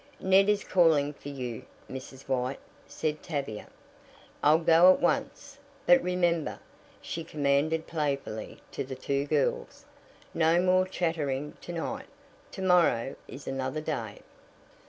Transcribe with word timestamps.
"Ned 0.19 0.49
is 0.49 0.63
calling 0.63 1.13
for 1.13 1.29
you, 1.29 1.63
Mrs. 1.87 2.27
White," 2.27 2.57
said 2.87 3.21
Tavia. 3.21 3.67
"I'll 4.41 4.57
go 4.57 4.91
at 4.91 4.99
once; 4.99 5.59
but 5.85 6.01
remember," 6.01 6.57
she 7.03 7.23
commanded 7.23 7.85
playfully 7.85 8.59
to 8.71 8.83
the 8.83 8.95
two 8.95 9.27
girls, 9.27 9.85
"no 10.33 10.59
more 10.59 10.87
chattering 10.87 11.55
to 11.61 11.71
night. 11.73 12.07
To 12.53 12.63
morrow 12.63 13.15
is 13.27 13.47
another 13.47 13.79
day." 13.79 14.21